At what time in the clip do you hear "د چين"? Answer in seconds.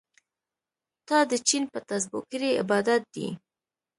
1.31-1.63